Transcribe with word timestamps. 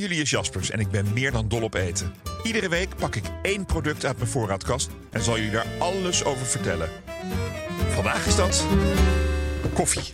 Ben 0.00 0.08
Julius 0.08 0.30
Jaspers 0.30 0.70
en 0.70 0.80
ik 0.80 0.90
ben 0.90 1.12
meer 1.12 1.32
dan 1.32 1.48
dol 1.48 1.62
op 1.62 1.74
eten. 1.74 2.14
Iedere 2.42 2.68
week 2.68 2.96
pak 2.96 3.14
ik 3.14 3.24
één 3.42 3.66
product 3.66 4.04
uit 4.04 4.16
mijn 4.16 4.30
voorraadkast 4.30 4.90
en 5.10 5.22
zal 5.22 5.36
jullie 5.36 5.50
daar 5.50 5.66
alles 5.78 6.24
over 6.24 6.46
vertellen. 6.46 6.88
Vandaag 7.88 8.26
is 8.26 8.36
dat 8.36 8.66
koffie. 9.72 10.10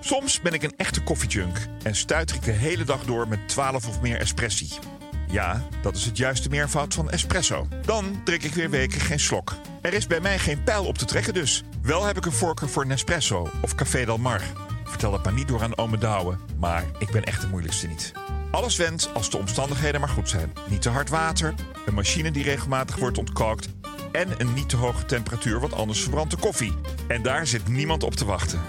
Soms 0.00 0.40
ben 0.40 0.52
ik 0.52 0.62
een 0.62 0.76
echte 0.76 1.02
koffiejunk 1.02 1.66
en 1.82 1.94
stuiter 1.94 2.36
ik 2.36 2.42
de 2.42 2.50
hele 2.50 2.84
dag 2.84 3.04
door 3.04 3.28
met 3.28 3.48
12 3.48 3.88
of 3.88 4.00
meer 4.00 4.18
espressi. 4.18 4.68
Ja, 5.28 5.68
dat 5.82 5.96
is 5.96 6.04
het 6.04 6.16
juiste 6.16 6.48
meervoud 6.48 6.94
van 6.94 7.10
espresso. 7.10 7.68
Dan 7.84 8.20
drink 8.24 8.42
ik 8.42 8.54
weer 8.54 8.70
weken 8.70 9.00
geen 9.00 9.20
slok. 9.20 9.56
Er 9.82 9.92
is 9.92 10.06
bij 10.06 10.20
mij 10.20 10.38
geen 10.38 10.62
pijl 10.62 10.84
op 10.84 10.98
te 10.98 11.04
trekken 11.04 11.34
dus. 11.34 11.62
Wel 11.82 12.04
heb 12.04 12.16
ik 12.16 12.26
een 12.26 12.32
voorkeur 12.32 12.68
voor 12.68 12.86
Nespresso 12.86 13.50
of 13.60 13.74
Café 13.74 14.04
Del 14.04 14.18
Mar. 14.18 14.42
Vertel 14.84 15.12
het 15.12 15.24
maar 15.24 15.32
niet 15.32 15.48
door 15.48 15.62
aan 15.62 15.78
ome 15.78 15.98
Douwe, 15.98 16.36
maar 16.58 16.84
ik 16.98 17.10
ben 17.10 17.24
echt 17.24 17.40
de 17.40 17.48
moeilijkste 17.48 17.86
niet. 17.86 18.12
Alles 18.50 18.76
wendt 18.76 19.14
als 19.14 19.30
de 19.30 19.36
omstandigheden 19.36 20.00
maar 20.00 20.08
goed 20.08 20.28
zijn. 20.28 20.52
Niet 20.68 20.82
te 20.82 20.88
hard 20.88 21.08
water, 21.08 21.54
een 21.86 21.94
machine 21.94 22.30
die 22.30 22.44
regelmatig 22.44 22.96
wordt 22.96 23.18
ontkalkt... 23.18 23.68
en 24.12 24.40
een 24.40 24.52
niet 24.52 24.68
te 24.68 24.76
hoge 24.76 25.04
temperatuur, 25.04 25.60
want 25.60 25.72
anders 25.72 26.02
verbrandt 26.02 26.30
de 26.30 26.36
koffie. 26.36 26.74
En 27.08 27.22
daar 27.22 27.46
zit 27.46 27.68
niemand 27.68 28.02
op 28.02 28.14
te 28.14 28.24
wachten. 28.24 28.60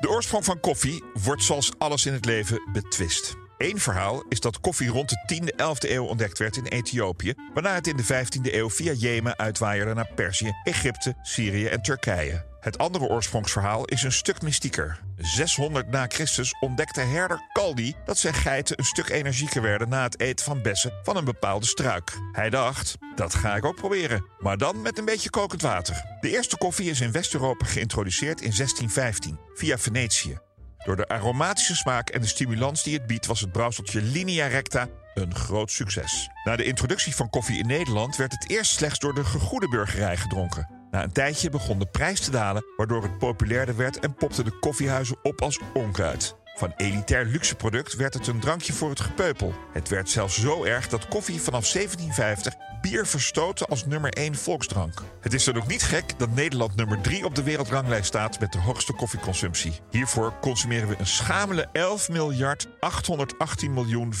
De 0.00 0.08
oorsprong 0.08 0.44
van 0.44 0.60
koffie 0.60 1.04
wordt 1.22 1.42
zoals 1.42 1.72
alles 1.78 2.06
in 2.06 2.12
het 2.12 2.24
leven 2.24 2.68
betwist. 2.72 3.36
Eén 3.58 3.78
verhaal 3.78 4.24
is 4.28 4.40
dat 4.40 4.60
koffie 4.60 4.88
rond 4.88 5.08
de 5.08 5.34
10e, 5.34 5.46
11e 5.46 5.90
eeuw 5.90 6.04
ontdekt 6.04 6.38
werd 6.38 6.56
in 6.56 6.64
Ethiopië, 6.64 7.34
waarna 7.54 7.74
het 7.74 7.86
in 7.86 7.96
de 7.96 8.04
15e 8.04 8.54
eeuw 8.54 8.70
via 8.70 8.92
Jemen 8.92 9.38
uitwaaierde 9.38 9.94
naar 9.94 10.10
Perzië, 10.14 10.52
Egypte, 10.64 11.14
Syrië 11.22 11.66
en 11.66 11.82
Turkije. 11.82 12.51
Het 12.62 12.78
andere 12.78 13.08
oorsprongsverhaal 13.08 13.84
is 13.84 14.02
een 14.02 14.12
stuk 14.12 14.42
mystieker. 14.42 15.00
600 15.16 15.90
na 15.90 16.06
Christus 16.08 16.54
ontdekte 16.60 17.00
herder 17.00 17.40
Kaldi 17.52 17.94
dat 18.04 18.18
zijn 18.18 18.34
geiten 18.34 18.78
een 18.78 18.84
stuk 18.84 19.08
energieker 19.08 19.62
werden 19.62 19.88
na 19.88 20.02
het 20.02 20.20
eten 20.20 20.44
van 20.44 20.62
bessen 20.62 20.92
van 21.02 21.16
een 21.16 21.24
bepaalde 21.24 21.66
struik. 21.66 22.12
Hij 22.32 22.50
dacht, 22.50 22.98
dat 23.14 23.34
ga 23.34 23.56
ik 23.56 23.64
ook 23.64 23.74
proberen, 23.74 24.26
maar 24.38 24.56
dan 24.56 24.82
met 24.82 24.98
een 24.98 25.04
beetje 25.04 25.30
kokend 25.30 25.62
water. 25.62 26.04
De 26.20 26.30
eerste 26.30 26.58
koffie 26.58 26.90
is 26.90 27.00
in 27.00 27.12
West-Europa 27.12 27.66
geïntroduceerd 27.66 28.40
in 28.40 28.52
1615 28.56 29.38
via 29.54 29.78
Venetië. 29.78 30.38
Door 30.84 30.96
de 30.96 31.08
aromatische 31.08 31.76
smaak 31.76 32.10
en 32.10 32.20
de 32.20 32.26
stimulans 32.26 32.82
die 32.82 32.94
het 32.94 33.06
biedt, 33.06 33.26
was 33.26 33.40
het 33.40 33.52
brouwseltje 33.52 34.02
Linea 34.02 34.46
Recta 34.46 34.88
een 35.14 35.34
groot 35.34 35.70
succes. 35.70 36.28
Na 36.44 36.56
de 36.56 36.64
introductie 36.64 37.14
van 37.14 37.30
koffie 37.30 37.58
in 37.58 37.66
Nederland 37.66 38.16
werd 38.16 38.32
het 38.32 38.50
eerst 38.50 38.72
slechts 38.72 38.98
door 38.98 39.14
de 39.14 39.24
gegoede 39.24 39.68
burgerij 39.68 40.16
gedronken. 40.16 40.81
Na 40.92 41.02
een 41.02 41.12
tijdje 41.12 41.50
begon 41.50 41.78
de 41.78 41.86
prijs 41.86 42.20
te 42.20 42.30
dalen, 42.30 42.64
waardoor 42.76 43.02
het 43.02 43.18
populairder 43.18 43.76
werd 43.76 43.98
en 43.98 44.14
popten 44.14 44.44
de 44.44 44.58
koffiehuizen 44.58 45.16
op 45.22 45.42
als 45.42 45.60
onkruid. 45.74 46.36
Van 46.54 46.72
elitair 46.76 47.24
luxe 47.24 47.54
product 47.54 47.96
werd 47.96 48.14
het 48.14 48.26
een 48.26 48.40
drankje 48.40 48.72
voor 48.72 48.88
het 48.90 49.00
gepeupel. 49.00 49.54
Het 49.72 49.88
werd 49.88 50.10
zelfs 50.10 50.40
zo 50.40 50.64
erg 50.64 50.88
dat 50.88 51.08
koffie 51.08 51.40
vanaf 51.40 51.72
1750 51.72 52.54
bier 52.82 53.06
verstoten 53.06 53.66
als 53.66 53.86
nummer 53.86 54.12
1 54.12 54.34
volksdrank. 54.34 55.02
Het 55.20 55.32
is 55.32 55.44
dan 55.44 55.56
ook 55.56 55.66
niet 55.66 55.82
gek 55.82 56.18
dat 56.18 56.34
Nederland 56.34 56.76
nummer 56.76 57.00
3 57.00 57.24
op 57.24 57.34
de 57.34 57.42
wereldranglijst 57.42 58.06
staat 58.06 58.40
met 58.40 58.52
de 58.52 58.58
hoogste 58.58 58.92
koffieconsumptie. 58.92 59.80
Hiervoor 59.90 60.34
consumeren 60.40 60.88
we 60.88 60.94
een 60.98 61.06
schamele 61.06 61.68
11 61.72 62.08
miljard 62.08 62.68
818 62.80 63.72
miljoen 63.72 64.12
552.861,2 64.14 64.20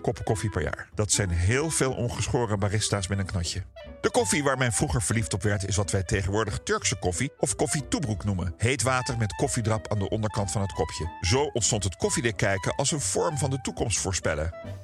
koppen 0.00 0.24
koffie 0.24 0.50
per 0.50 0.62
jaar. 0.62 0.88
Dat 0.94 1.12
zijn 1.12 1.30
heel 1.30 1.70
veel 1.70 1.92
ongeschoren 1.92 2.58
barista's 2.58 3.08
met 3.08 3.18
een 3.18 3.26
knotje. 3.26 3.62
De 4.04 4.10
koffie 4.10 4.42
waar 4.42 4.58
men 4.58 4.72
vroeger 4.72 5.02
verliefd 5.02 5.34
op 5.34 5.42
werd 5.42 5.66
is 5.68 5.76
wat 5.76 5.90
wij 5.90 6.02
tegenwoordig 6.02 6.58
Turkse 6.64 6.96
koffie 6.96 7.32
of 7.38 7.56
koffie 7.56 7.88
toebroek 7.88 8.24
noemen. 8.24 8.54
Heet 8.56 8.82
water 8.82 9.18
met 9.18 9.34
koffiedrap 9.34 9.92
aan 9.92 9.98
de 9.98 10.08
onderkant 10.08 10.50
van 10.50 10.60
het 10.60 10.72
kopje. 10.72 11.18
Zo 11.20 11.50
ontstond 11.52 11.84
het 11.84 11.96
koffiedik 11.96 12.36
kijken 12.36 12.74
als 12.74 12.90
een 12.90 13.00
vorm 13.00 13.38
van 13.38 13.50
de 13.50 13.60
toekomst 13.60 13.98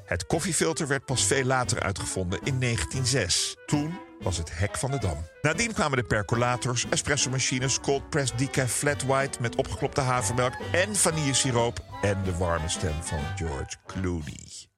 Het 0.05 0.27
koffiefilter 0.27 0.87
werd 0.87 1.05
pas 1.05 1.25
veel 1.25 1.45
later 1.45 1.81
uitgevonden 1.81 2.39
in 2.45 2.61
1906. 2.61 3.57
Toen 3.67 3.99
was 4.21 4.37
het 4.37 4.59
hek 4.59 4.77
van 4.77 4.91
de 4.91 4.99
dam. 4.99 5.17
Nadien 5.43 5.73
kwamen 5.73 5.99
de 5.99 6.05
percolators, 6.05 6.87
espressomachines, 6.91 7.81
cold 7.81 8.11
press 8.11 8.33
decaf 8.37 8.71
flat 8.71 9.03
white 9.03 9.41
met 9.41 9.57
opgeklopte 9.57 10.01
havermelk 10.01 10.53
en 10.73 10.97
vanillesiroop 10.97 11.85
en 12.03 12.23
de 12.25 12.37
warme 12.37 12.69
stem 12.69 13.03
van 13.03 13.19
George 13.37 13.77
Clooney. 13.87 14.69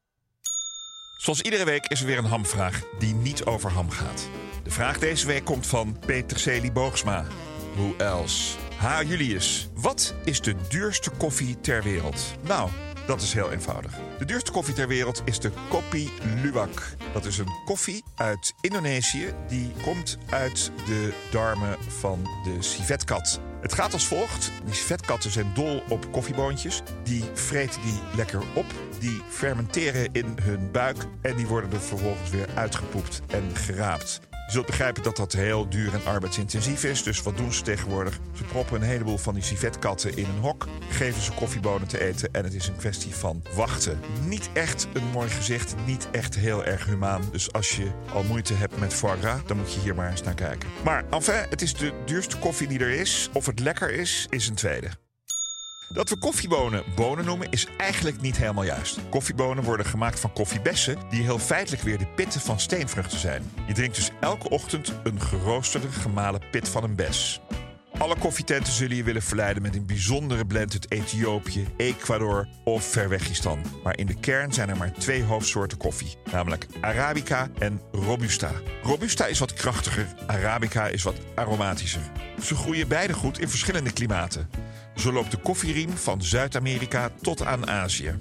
Zoals 1.17 1.41
iedere 1.41 1.65
week 1.65 1.87
is 1.87 2.01
er 2.01 2.07
weer 2.07 2.19
een 2.19 2.25
hamvraag 2.25 2.83
die 2.99 3.15
niet 3.15 3.45
over 3.45 3.71
ham 3.71 3.91
gaat. 3.91 4.29
De 4.63 4.71
vraag 4.71 4.99
deze 4.99 5.27
week 5.27 5.45
komt 5.45 5.67
van 5.67 5.99
Peter 6.07 6.39
Celi 6.39 6.73
Boogsma. 6.73 7.25
Who 7.75 7.95
else? 7.97 8.57
Ha 8.77 9.03
Julius, 9.03 9.69
wat 9.75 10.15
is 10.25 10.41
de 10.41 10.55
duurste 10.69 11.11
koffie 11.11 11.61
ter 11.61 11.83
wereld? 11.83 12.35
Nou, 12.41 12.71
dat 13.07 13.21
is 13.21 13.33
heel 13.33 13.51
eenvoudig. 13.51 13.93
De 14.19 14.25
duurste 14.25 14.51
koffie 14.51 14.75
ter 14.75 14.89
wereld 14.89 15.23
is 15.25 15.41
de 15.41 15.51
Kopi 15.69 16.11
Luwak. 16.43 16.95
Dat 17.13 17.25
is 17.25 17.39
een 17.39 17.53
koffie 17.65 18.05
uit 18.17 18.55
Indonesië 18.61 19.35
die 19.49 19.73
komt 19.83 20.19
uit 20.31 20.73
de 20.87 21.13
darmen 21.31 21.77
van 21.89 22.23
de 22.45 22.57
civetkat. 22.63 23.41
Het 23.61 23.73
gaat 23.73 23.93
als 23.93 24.07
volgt. 24.07 24.51
Die 24.65 24.75
civetkatten 24.75 25.31
zijn 25.31 25.51
dol 25.55 25.83
op 25.89 26.13
koffieboontjes. 26.13 26.83
Die 27.03 27.25
vreten 27.35 27.83
die 27.83 28.01
lekker 28.17 28.43
op. 28.55 28.67
Die 28.99 29.23
fermenteren 29.29 30.09
in 30.13 30.37
hun 30.43 30.71
buik. 30.71 30.97
En 31.21 31.37
die 31.37 31.47
worden 31.47 31.73
er 31.73 31.81
vervolgens 31.81 32.31
weer 32.31 32.49
uitgepoept 32.55 33.21
en 33.27 33.57
geraapt. 33.57 34.21
Je 34.53 34.59
zult 34.59 34.71
begrijpen 34.71 35.03
dat 35.03 35.17
dat 35.17 35.33
heel 35.33 35.69
duur 35.69 35.95
en 35.95 36.05
arbeidsintensief 36.05 36.85
is. 36.85 37.03
Dus 37.03 37.23
wat 37.23 37.37
doen 37.37 37.53
ze 37.53 37.63
tegenwoordig? 37.63 38.19
Ze 38.33 38.45
proppen 38.45 38.77
een 38.77 38.89
heleboel 38.89 39.19
van 39.19 39.35
die 39.35 39.43
civetkatten 39.43 40.17
in 40.17 40.25
een 40.25 40.41
hok. 40.41 40.67
Geven 40.89 41.23
ze 41.23 41.33
koffiebonen 41.33 41.89
te 41.89 42.01
eten. 42.01 42.29
En 42.33 42.45
het 42.45 42.55
is 42.55 42.69
een 42.69 42.77
kwestie 42.77 43.15
van 43.15 43.43
wachten. 43.55 44.01
Niet 44.27 44.51
echt 44.53 44.89
een 44.93 45.11
mooi 45.13 45.29
gezicht. 45.29 45.75
Niet 45.87 46.09
echt 46.11 46.35
heel 46.35 46.65
erg 46.65 46.87
humaan. 46.87 47.23
Dus 47.31 47.53
als 47.53 47.77
je 47.77 47.91
al 48.13 48.23
moeite 48.23 48.55
hebt 48.55 48.79
met 48.79 48.95
foie 48.95 49.43
dan 49.47 49.57
moet 49.57 49.73
je 49.73 49.81
hier 49.81 49.95
maar 49.95 50.11
eens 50.11 50.23
naar 50.23 50.35
kijken. 50.35 50.69
Maar 50.85 51.05
enfin, 51.11 51.47
het 51.49 51.63
is 51.63 51.75
de 51.75 51.93
duurste 52.05 52.39
koffie 52.39 52.69
die 52.69 52.79
er 52.79 52.91
is. 52.91 53.31
Of 53.33 53.47
het 53.47 53.59
lekker 53.59 53.91
is, 53.91 54.27
is 54.31 54.49
een 54.49 54.55
tweede. 54.55 55.02
Dat 55.89 56.09
we 56.09 56.17
koffiebonen 56.17 56.85
bonen 56.95 57.25
noemen 57.25 57.51
is 57.51 57.67
eigenlijk 57.77 58.21
niet 58.21 58.37
helemaal 58.37 58.65
juist. 58.65 58.99
Koffiebonen 59.09 59.65
worden 59.65 59.87
gemaakt 59.87 60.21
van 60.21 60.33
koffiebessen, 60.33 60.97
die 61.11 61.23
heel 61.23 61.39
feitelijk 61.39 61.83
weer 61.83 61.99
de 61.99 62.07
pitten 62.07 62.41
van 62.41 62.61
steenvruchten 62.61 63.19
zijn. 63.19 63.51
Je 63.67 63.75
drinkt 63.75 63.97
dus 63.97 64.11
elke 64.21 64.49
ochtend 64.49 64.93
een 65.03 65.21
geroosterde 65.21 65.89
gemalen 65.89 66.43
pit 66.51 66.69
van 66.69 66.85
een 66.85 66.95
bes. 66.95 67.41
Alle 67.99 68.17
koffietenten 68.19 68.73
zullen 68.73 68.97
je 68.97 69.03
willen 69.03 69.23
verleiden 69.23 69.63
met 69.63 69.75
een 69.75 69.87
bijzondere 69.87 70.47
blend 70.47 70.73
uit 70.73 70.91
Ethiopië, 70.91 71.67
Ecuador 71.77 72.49
of 72.65 72.85
Verwegistan. 72.85 73.61
Maar 73.83 73.99
in 73.99 74.07
de 74.07 74.21
kern 74.21 74.53
zijn 74.53 74.69
er 74.69 74.77
maar 74.77 74.93
twee 74.93 75.23
hoofdsoorten 75.23 75.79
koffie, 75.79 76.17
namelijk 76.33 76.67
Arabica 76.81 77.49
en 77.59 77.81
Robusta. 77.93 78.51
Robusta 78.83 79.27
is 79.27 79.39
wat 79.39 79.53
krachtiger, 79.53 80.07
Arabica 80.27 80.87
is 80.87 81.03
wat 81.03 81.17
aromatischer. 81.35 82.03
Ze 82.43 82.55
groeien 82.55 82.89
beide 82.89 83.13
goed 83.13 83.39
in 83.39 83.49
verschillende 83.49 83.93
klimaten. 83.93 84.49
Zo 84.97 85.13
loopt 85.13 85.31
de 85.31 85.37
koffieriem 85.37 85.91
van 85.91 86.23
Zuid-Amerika 86.23 87.11
tot 87.21 87.45
aan 87.45 87.69
Azië. 87.69 88.19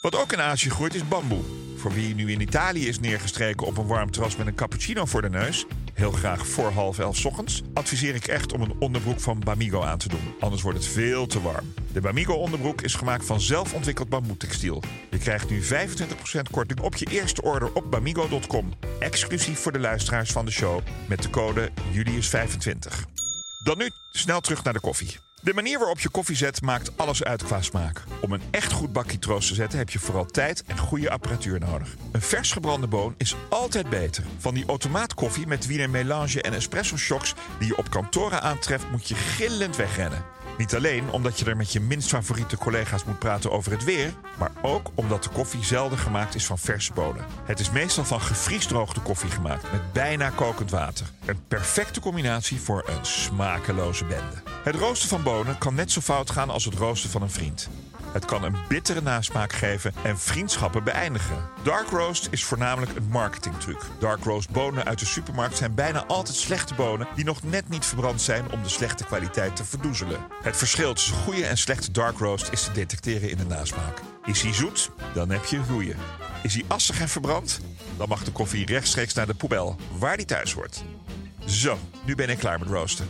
Wat 0.00 0.16
ook 0.16 0.32
in 0.32 0.40
Azië 0.40 0.70
groeit 0.70 0.94
is 0.94 1.08
bamboe. 1.08 1.42
Voor 1.76 1.92
wie 1.92 2.14
nu 2.14 2.32
in 2.32 2.40
Italië 2.40 2.88
is 2.88 3.00
neergestreken 3.00 3.66
op 3.66 3.78
een 3.78 3.86
warm 3.86 4.10
terras 4.10 4.36
met 4.36 4.46
een 4.46 4.54
cappuccino 4.54 5.04
voor 5.04 5.22
de 5.22 5.30
neus, 5.30 5.66
heel 5.94 6.12
graag 6.12 6.46
voor 6.46 6.70
half 6.70 6.98
elf 6.98 7.26
ochtends, 7.26 7.62
adviseer 7.74 8.14
ik 8.14 8.26
echt 8.26 8.52
om 8.52 8.60
een 8.60 8.74
onderbroek 8.78 9.20
van 9.20 9.38
Bamigo 9.38 9.82
aan 9.82 9.98
te 9.98 10.08
doen. 10.08 10.34
Anders 10.40 10.62
wordt 10.62 10.78
het 10.78 10.86
veel 10.86 11.26
te 11.26 11.42
warm. 11.42 11.74
De 11.92 12.00
Bamigo 12.00 12.34
onderbroek 12.34 12.82
is 12.82 12.94
gemaakt 12.94 13.24
van 13.24 13.40
zelfontwikkeld 13.40 14.08
bamboetextiel. 14.08 14.82
Je 15.10 15.18
krijgt 15.18 15.50
nu 15.50 15.62
25% 15.62 15.66
korting 16.50 16.80
op 16.80 16.96
je 16.96 17.06
eerste 17.10 17.42
order 17.42 17.72
op 17.72 17.90
bamigo.com. 17.90 18.72
Exclusief 18.98 19.58
voor 19.58 19.72
de 19.72 19.80
luisteraars 19.80 20.30
van 20.30 20.44
de 20.44 20.50
show 20.50 20.80
met 21.06 21.22
de 21.22 21.30
code 21.30 21.70
Julius25. 21.92 23.06
Dan 23.64 23.78
nu 23.78 23.90
snel 24.12 24.40
terug 24.40 24.64
naar 24.64 24.72
de 24.72 24.80
koffie. 24.80 25.27
De 25.42 25.54
manier 25.54 25.78
waarop 25.78 26.00
je 26.00 26.08
koffie 26.08 26.36
zet 26.36 26.62
maakt 26.62 26.90
alles 26.96 27.24
uit 27.24 27.44
qua 27.44 27.62
smaak. 27.62 28.04
Om 28.20 28.32
een 28.32 28.42
echt 28.50 28.72
goed 28.72 28.92
bakje 28.92 29.18
troost 29.18 29.48
te 29.48 29.54
zetten 29.54 29.78
heb 29.78 29.90
je 29.90 29.98
vooral 29.98 30.26
tijd 30.26 30.62
en 30.66 30.78
goede 30.78 31.10
apparatuur 31.10 31.60
nodig. 31.60 31.94
Een 32.12 32.22
vers 32.22 32.52
gebrande 32.52 32.86
boon 32.86 33.14
is 33.16 33.36
altijd 33.48 33.90
beter. 33.90 34.24
Van 34.38 34.54
die 34.54 34.66
automaatkoffie 34.66 35.46
met 35.46 35.66
wiener 35.66 35.90
melange 35.90 36.42
en 36.42 36.52
espresso 36.52 36.96
shocks 36.96 37.34
die 37.58 37.68
je 37.68 37.76
op 37.76 37.90
kantoren 37.90 38.42
aantreft 38.42 38.90
moet 38.90 39.08
je 39.08 39.14
gillend 39.14 39.76
wegrennen. 39.76 40.24
Niet 40.58 40.74
alleen 40.74 41.10
omdat 41.10 41.38
je 41.38 41.44
er 41.44 41.56
met 41.56 41.72
je 41.72 41.80
minst 41.80 42.08
favoriete 42.08 42.56
collega's 42.56 43.04
moet 43.04 43.18
praten 43.18 43.50
over 43.50 43.72
het 43.72 43.84
weer, 43.84 44.14
maar 44.38 44.50
ook 44.62 44.90
omdat 44.94 45.22
de 45.22 45.30
koffie 45.30 45.64
zelden 45.64 45.98
gemaakt 45.98 46.34
is 46.34 46.46
van 46.46 46.58
verse 46.58 46.92
bonen. 46.92 47.24
Het 47.44 47.60
is 47.60 47.70
meestal 47.70 48.04
van 48.04 48.20
gevriesdroogde 48.20 49.00
koffie 49.00 49.30
gemaakt 49.30 49.72
met 49.72 49.92
bijna 49.92 50.30
kokend 50.30 50.70
water. 50.70 51.06
Een 51.24 51.46
perfecte 51.48 52.00
combinatie 52.00 52.60
voor 52.60 52.84
een 52.86 53.04
smakeloze 53.04 54.04
bende. 54.04 54.42
Het 54.62 54.74
roosten 54.74 55.08
van 55.08 55.22
bonen 55.22 55.58
kan 55.58 55.74
net 55.74 55.92
zo 55.92 56.00
fout 56.00 56.30
gaan 56.30 56.50
als 56.50 56.64
het 56.64 56.74
roosten 56.74 57.10
van 57.10 57.22
een 57.22 57.30
vriend. 57.30 57.68
Het 58.12 58.24
kan 58.24 58.44
een 58.44 58.56
bittere 58.68 59.00
nasmaak 59.00 59.52
geven 59.52 59.92
en 60.02 60.18
vriendschappen 60.18 60.84
beëindigen. 60.84 61.48
Dark 61.62 61.88
roast 61.88 62.28
is 62.30 62.44
voornamelijk 62.44 62.96
een 62.96 63.08
marketingtruc. 63.08 63.80
Dark 63.98 64.24
roast 64.24 64.50
bonen 64.50 64.84
uit 64.84 64.98
de 64.98 65.06
supermarkt 65.06 65.56
zijn 65.56 65.74
bijna 65.74 66.04
altijd 66.06 66.36
slechte 66.36 66.74
bonen 66.74 67.08
die 67.14 67.24
nog 67.24 67.42
net 67.42 67.68
niet 67.68 67.84
verbrand 67.84 68.20
zijn 68.20 68.52
om 68.52 68.62
de 68.62 68.68
slechte 68.68 69.04
kwaliteit 69.04 69.56
te 69.56 69.64
verdoezelen. 69.64 70.20
Het 70.42 70.56
verschil 70.56 70.94
tussen 70.94 71.16
goede 71.16 71.44
en 71.46 71.58
slechte 71.58 71.90
dark 71.90 72.18
roast 72.18 72.52
is 72.52 72.64
te 72.64 72.72
detecteren 72.72 73.30
in 73.30 73.36
de 73.36 73.46
nasmaak. 73.46 74.00
Is 74.24 74.42
hij 74.42 74.54
zoet? 74.54 74.90
Dan 75.14 75.30
heb 75.30 75.44
je 75.44 75.60
roeien. 75.68 75.96
Is 76.42 76.54
hij 76.54 76.64
assig 76.66 77.00
en 77.00 77.08
verbrand? 77.08 77.60
Dan 77.96 78.08
mag 78.08 78.24
de 78.24 78.32
koffie 78.32 78.66
rechtstreeks 78.66 79.14
naar 79.14 79.26
de 79.26 79.34
poebel, 79.34 79.76
waar 79.98 80.16
die 80.16 80.26
thuis 80.26 80.52
hoort. 80.52 80.84
Zo, 81.46 81.78
nu 82.04 82.14
ben 82.14 82.28
ik 82.28 82.38
klaar 82.38 82.58
met 82.58 82.68
roosten. 82.68 83.06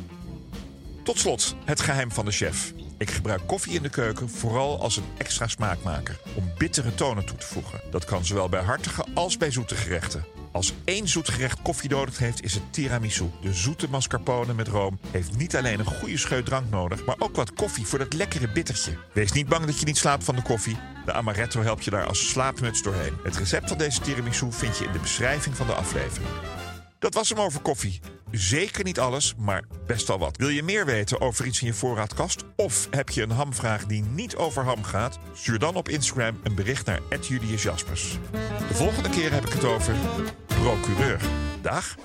Tot 1.05 1.19
slot, 1.19 1.55
het 1.65 1.81
geheim 1.81 2.13
van 2.13 2.25
de 2.25 2.31
chef. 2.31 2.73
Ik 2.99 3.11
gebruik 3.11 3.47
koffie 3.47 3.75
in 3.75 3.83
de 3.83 3.89
keuken 3.89 4.31
vooral 4.31 4.81
als 4.81 4.97
een 4.97 5.05
extra 5.17 5.47
smaakmaker. 5.47 6.21
Om 6.35 6.53
bittere 6.59 6.95
tonen 6.95 7.25
toe 7.25 7.37
te 7.37 7.47
voegen. 7.47 7.81
Dat 7.91 8.05
kan 8.05 8.25
zowel 8.25 8.49
bij 8.49 8.63
hartige 8.63 9.05
als 9.15 9.37
bij 9.37 9.51
zoete 9.51 9.75
gerechten. 9.75 10.25
Als 10.53 10.73
één 10.85 11.09
zoet 11.09 11.29
gerecht 11.29 11.63
koffie 11.63 11.91
nodig 11.91 12.19
heeft, 12.19 12.45
is 12.45 12.55
het 12.55 12.73
tiramisu. 12.73 13.31
De 13.43 13.53
zoete 13.53 13.89
mascarpone 13.89 14.55
met 14.55 14.69
room 14.69 14.99
heeft 15.11 15.37
niet 15.37 15.57
alleen 15.57 15.79
een 15.79 15.85
goede 15.85 16.17
scheut 16.17 16.45
drank 16.45 16.71
nodig, 16.71 17.05
maar 17.05 17.17
ook 17.19 17.37
wat 17.37 17.53
koffie 17.53 17.87
voor 17.87 17.99
dat 17.99 18.13
lekkere 18.13 18.53
bittertje. 18.53 18.99
Wees 19.13 19.33
niet 19.33 19.49
bang 19.49 19.65
dat 19.65 19.79
je 19.79 19.87
niet 19.87 19.99
slaapt 19.99 20.25
van 20.25 20.37
de 20.37 20.43
koffie. 20.43 20.77
De 21.05 21.13
amaretto 21.13 21.61
helpt 21.61 21.85
je 21.85 21.91
daar 21.91 22.07
als 22.07 22.29
slaapmuts 22.29 22.83
doorheen. 22.83 23.15
Het 23.23 23.37
recept 23.37 23.69
van 23.69 23.79
deze 23.79 24.01
tiramisu 24.01 24.53
vind 24.53 24.79
je 24.79 24.85
in 24.85 24.93
de 24.93 24.99
beschrijving 24.99 25.57
van 25.57 25.67
de 25.67 25.75
aflevering. 25.75 26.31
Dat 26.99 27.15
was 27.15 27.29
hem 27.29 27.41
over 27.41 27.61
koffie. 27.61 28.01
Zeker 28.31 28.85
niet 28.85 28.99
alles, 28.99 29.35
maar 29.39 29.65
best 29.87 30.09
wel 30.09 30.19
wat. 30.19 30.37
Wil 30.37 30.49
je 30.49 30.63
meer 30.63 30.87
weten 30.87 31.21
over 31.21 31.47
iets 31.47 31.61
in 31.61 31.67
je 31.67 31.75
voorraadkast? 31.75 32.45
Of 32.57 32.89
heb 32.91 33.09
je 33.09 33.23
een 33.23 33.31
hamvraag 33.31 33.87
die 33.87 34.03
niet 34.03 34.37
over 34.37 34.65
ham 34.65 34.83
gaat? 34.83 35.19
Stuur 35.33 35.59
dan 35.59 35.75
op 35.75 35.89
Instagram 35.89 36.41
een 36.43 36.55
bericht 36.55 36.87
naar 36.87 37.01
Julius 37.21 37.63
Jaspers. 37.63 38.19
De 38.69 38.75
volgende 38.75 39.11
keer 39.11 39.33
heb 39.33 39.47
ik 39.47 39.53
het 39.53 39.65
over 39.65 39.95
procureur. 40.47 41.21
Dag. 41.63 41.97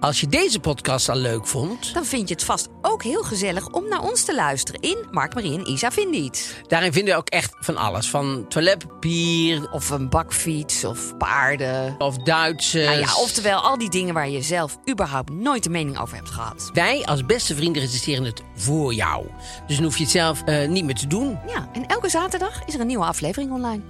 Als 0.00 0.20
je 0.20 0.26
deze 0.26 0.60
podcast 0.60 1.08
al 1.08 1.16
leuk 1.16 1.46
vond, 1.46 1.94
Dan 1.94 2.04
vind 2.04 2.28
je 2.28 2.34
het 2.34 2.44
vast 2.44 2.68
ook 2.82 3.02
heel 3.02 3.22
gezellig 3.22 3.66
om 3.68 3.88
naar 3.88 4.00
ons 4.02 4.24
te 4.24 4.34
luisteren 4.34 4.80
in 4.80 4.96
Mark 5.10 5.34
Marie 5.34 5.58
en 5.58 5.70
Isa 5.70 5.90
Vindt 5.90 6.16
Iets. 6.16 6.52
daarin 6.66 6.92
vinden 6.92 7.14
we 7.14 7.20
ook 7.20 7.28
echt 7.28 7.54
van 7.60 7.76
alles. 7.76 8.10
Van 8.10 8.44
toiletpapier 8.48 9.70
Of 9.72 9.90
een 9.90 10.08
bakfiets 10.08 10.84
of 10.84 11.16
paarden. 11.16 11.94
of 11.98 12.16
Duitsers. 12.16 12.86
Nou 12.86 12.98
ja, 12.98 13.16
oftewel 13.16 13.60
al 13.60 13.78
die 13.78 13.90
dingen 13.90 14.14
waar 14.14 14.28
je 14.28 14.42
zelf 14.42 14.78
überhaupt 14.90 15.30
nooit 15.32 15.66
een 15.66 15.72
mening 15.72 15.98
over 16.00 16.16
hebt 16.16 16.30
gehad. 16.30 16.70
Wij 16.72 17.04
als 17.04 17.26
beste 17.26 17.54
vrienden 17.54 17.82
recenseren 17.82 18.24
het 18.24 18.42
voor 18.54 18.94
jou. 18.94 19.26
Dus 19.66 19.76
dan 19.76 19.84
hoef 19.84 19.96
je 19.96 20.02
het 20.02 20.12
zelf 20.12 20.42
eh, 20.42 20.68
niet 20.68 20.84
meer 20.84 20.94
te 20.94 21.06
doen. 21.06 21.38
Ja, 21.46 21.68
en 21.72 21.86
elke 21.86 22.08
zaterdag 22.08 22.62
is 22.66 22.74
er 22.74 22.80
een 22.80 22.86
nieuwe 22.86 23.04
aflevering 23.04 23.52
online. 23.52 23.82